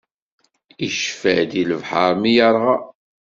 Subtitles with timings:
[0.87, 2.75] Icfa-d i lebḥeṛ mi yeṛɣa.